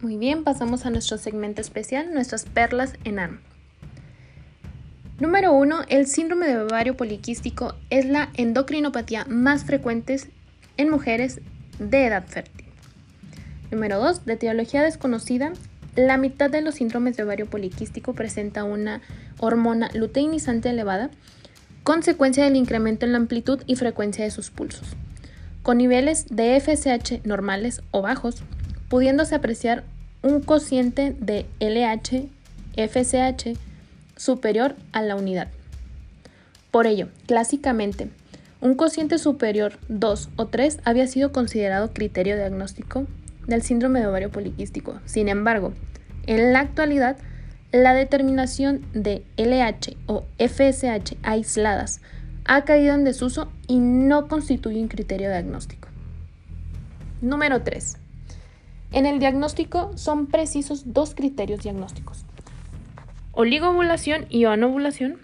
[0.00, 3.40] Muy bien, pasamos a nuestro segmento especial, nuestras perlas en ARM.
[5.18, 5.86] Número 1.
[5.88, 10.20] El síndrome de ovario poliquístico es la endocrinopatía más frecuente
[10.76, 11.40] en mujeres
[11.80, 12.66] de edad fértil.
[13.72, 14.24] Número 2.
[14.24, 15.52] De etiología desconocida,
[15.96, 19.00] la mitad de los síndromes de ovario poliquístico presenta una
[19.40, 21.10] hormona luteinizante elevada,
[21.82, 24.94] consecuencia del incremento en la amplitud y frecuencia de sus pulsos,
[25.64, 28.44] con niveles de FSH normales o bajos,
[28.88, 29.84] pudiéndose apreciar
[30.22, 33.56] un cociente de LH-FSH
[34.16, 35.48] superior a la unidad.
[36.70, 38.08] Por ello, clásicamente,
[38.60, 43.06] un cociente superior 2 o 3 había sido considerado criterio diagnóstico
[43.46, 45.00] del síndrome de ovario poliquístico.
[45.04, 45.72] Sin embargo,
[46.26, 47.16] en la actualidad,
[47.72, 52.00] la determinación de LH o FSH aisladas
[52.44, 55.88] ha caído en desuso y no constituye un criterio diagnóstico.
[57.20, 57.98] Número 3.
[58.90, 62.24] En el diagnóstico son precisos dos criterios diagnósticos.
[63.32, 65.18] Oligovulación y anovulación,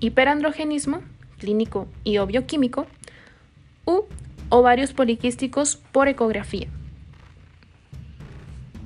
[0.00, 1.00] hiperandrogenismo
[1.38, 2.86] clínico y o bioquímico,
[3.84, 4.04] u
[4.48, 6.68] ovarios poliquísticos por ecografía.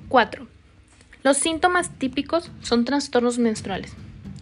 [0.08, 0.46] 4.
[1.22, 3.92] Los síntomas típicos son trastornos menstruales,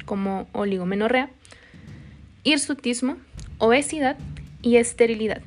[0.05, 1.31] como oligomenorrea,
[2.45, 3.17] hirsutismo,
[3.59, 4.17] obesidad
[4.63, 5.43] y esterilidad.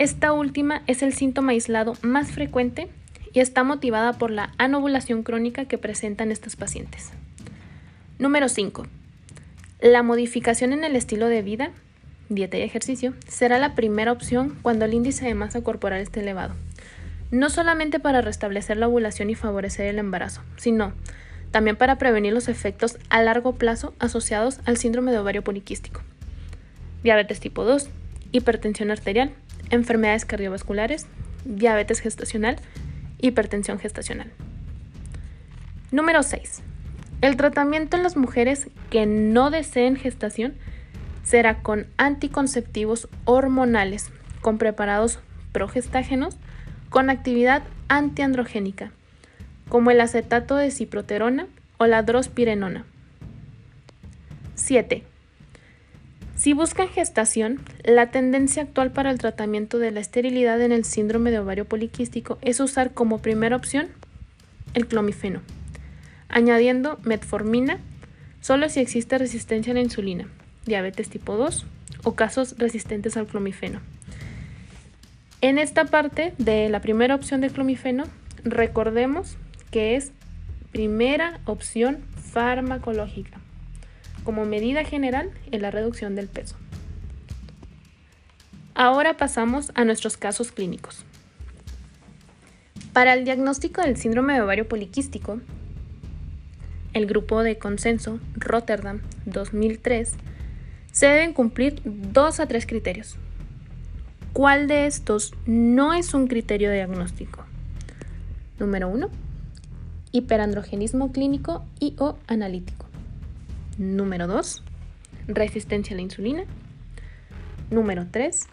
[0.00, 2.88] Esta última es el síntoma aislado más frecuente
[3.34, 7.10] y está motivada por la anovulación crónica que presentan estas pacientes.
[8.18, 8.86] Número 5.
[9.82, 11.72] La modificación en el estilo de vida,
[12.30, 16.54] dieta y ejercicio, será la primera opción cuando el índice de masa corporal esté elevado.
[17.30, 20.94] No solamente para restablecer la ovulación y favorecer el embarazo, sino
[21.50, 26.00] también para prevenir los efectos a largo plazo asociados al síndrome de ovario poliquístico.
[27.02, 27.90] Diabetes tipo 2,
[28.32, 29.34] hipertensión arterial,
[29.70, 31.06] enfermedades cardiovasculares,
[31.44, 32.56] diabetes gestacional,
[33.18, 34.30] hipertensión gestacional.
[35.90, 36.62] Número 6.
[37.20, 40.54] El tratamiento en las mujeres que no deseen gestación
[41.22, 45.18] será con anticonceptivos hormonales, con preparados
[45.52, 46.36] progestágenos,
[46.88, 48.92] con actividad antiandrogénica,
[49.68, 51.46] como el acetato de ciproterona
[51.78, 52.84] o la drospirenona.
[54.54, 55.04] 7.
[56.40, 61.30] Si buscan gestación, la tendencia actual para el tratamiento de la esterilidad en el síndrome
[61.30, 63.88] de ovario poliquístico es usar como primera opción
[64.72, 65.42] el clomifeno,
[66.30, 67.78] añadiendo metformina
[68.40, 70.28] solo si existe resistencia a la insulina,
[70.64, 71.66] diabetes tipo 2
[72.04, 73.80] o casos resistentes al clomifeno.
[75.42, 78.04] En esta parte de la primera opción de clomifeno,
[78.44, 79.36] recordemos
[79.70, 80.12] que es
[80.72, 81.98] primera opción
[82.32, 83.40] farmacológica
[84.24, 86.56] como medida general en la reducción del peso.
[88.74, 91.04] Ahora pasamos a nuestros casos clínicos.
[92.92, 95.40] Para el diagnóstico del síndrome de ovario poliquístico,
[96.92, 100.14] el grupo de consenso Rotterdam 2003
[100.92, 103.16] se deben cumplir dos a tres criterios.
[104.32, 107.44] ¿Cuál de estos no es un criterio diagnóstico?
[108.58, 109.08] Número 1.
[110.12, 112.89] Hiperandrogenismo clínico y o analítico.
[113.78, 114.62] Número 2.
[115.28, 116.44] Resistencia a la insulina.
[117.70, 118.46] Número 3.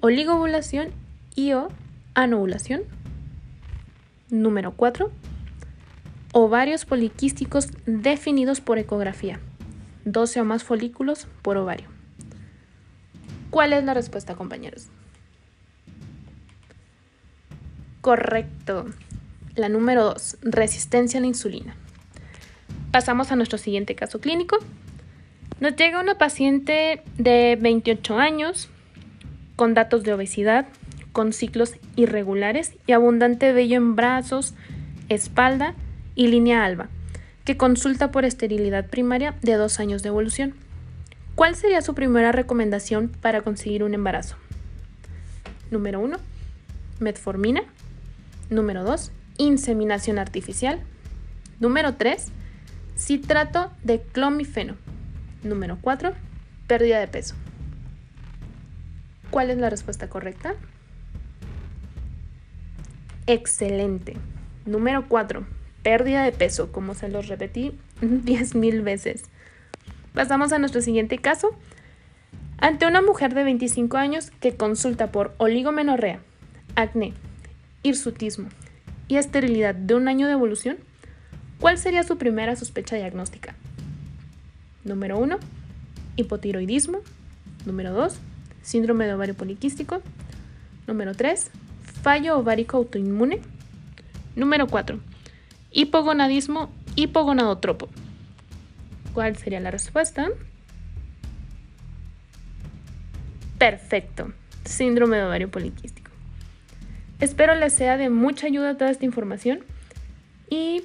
[0.00, 0.88] Oligovulación
[1.34, 1.68] y o
[2.14, 2.82] anovulación.
[4.30, 5.10] Número 4.
[6.32, 9.40] Ovarios poliquísticos definidos por ecografía.
[10.04, 11.88] 12 o más folículos por ovario.
[13.50, 14.88] ¿Cuál es la respuesta, compañeros?
[18.00, 18.86] Correcto.
[19.54, 21.76] La número 2, resistencia a la insulina.
[22.94, 24.56] Pasamos a nuestro siguiente caso clínico.
[25.58, 28.70] Nos llega una paciente de 28 años
[29.56, 30.68] con datos de obesidad,
[31.10, 34.54] con ciclos irregulares y abundante vello en brazos,
[35.08, 35.74] espalda
[36.14, 36.88] y línea alba,
[37.44, 40.54] que consulta por esterilidad primaria de dos años de evolución.
[41.34, 44.36] ¿Cuál sería su primera recomendación para conseguir un embarazo?
[45.72, 46.16] Número 1.
[47.00, 47.64] Metformina.
[48.50, 49.10] Número 2.
[49.38, 50.80] Inseminación artificial.
[51.58, 52.30] Número 3
[52.96, 54.76] Citrato de clomifeno.
[55.42, 56.12] Número 4.
[56.66, 57.34] Pérdida de peso.
[59.30, 60.54] ¿Cuál es la respuesta correcta?
[63.26, 64.16] Excelente.
[64.64, 65.44] Número 4.
[65.82, 69.24] Pérdida de peso, como se los repetí 10.000 veces.
[70.14, 71.50] Pasamos a nuestro siguiente caso.
[72.58, 76.20] Ante una mujer de 25 años que consulta por oligomenorrea,
[76.76, 77.12] acné,
[77.82, 78.48] hirsutismo
[79.08, 80.78] y esterilidad de un año de evolución,
[81.64, 83.54] ¿Cuál sería su primera sospecha diagnóstica?
[84.84, 85.38] Número 1,
[86.16, 87.00] hipotiroidismo.
[87.64, 88.18] Número 2,
[88.60, 90.02] síndrome de ovario poliquístico.
[90.86, 91.50] Número 3,
[92.02, 93.40] fallo ovárico autoinmune.
[94.36, 95.00] Número 4.
[95.70, 97.88] Hipogonadismo hipogonadotropo.
[99.14, 100.28] ¿Cuál sería la respuesta?
[103.56, 104.34] Perfecto.
[104.66, 106.10] Síndrome de ovario poliquístico.
[107.20, 109.60] Espero les sea de mucha ayuda toda esta información
[110.50, 110.84] y